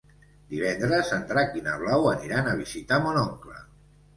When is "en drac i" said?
1.17-1.63